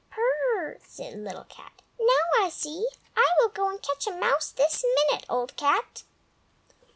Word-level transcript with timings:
"Prrr!" 0.11 0.81
said 0.83 1.19
Little 1.19 1.43
Cat; 1.43 1.83
"now 1.99 2.07
I 2.43 2.49
see. 2.49 2.87
I 3.15 3.27
will 3.37 3.49
go 3.49 3.69
and 3.69 3.79
catch 3.79 4.07
a 4.07 4.11
mouse 4.11 4.49
this 4.51 4.83
minute, 5.11 5.27
Old 5.29 5.55
Cat." 5.55 6.05